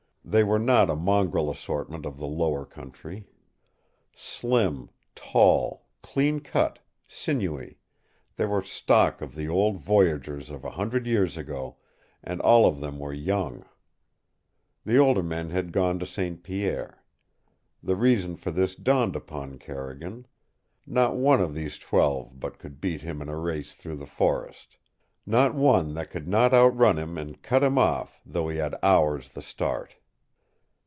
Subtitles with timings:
[0.23, 3.27] They were not a mongrel assortment of the lower country.
[4.15, 7.79] Slim, tall, clean cut, sinewy
[8.37, 11.75] they were stock of the old voyageurs of a hundred years ago,
[12.23, 13.65] and all of them were young.
[14.85, 16.41] The older men had gone to St.
[16.43, 17.03] Pierre.
[17.83, 20.27] The reason for this dawned upon Carrigan.
[20.87, 24.77] Not one of these twelve but could beat him in a race through the forest;
[25.25, 29.31] not one that could not outrun him and cut him off though he had hours
[29.31, 29.95] the start!